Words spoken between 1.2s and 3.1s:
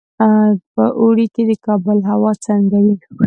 کې د کابل هوا څنګه وي؟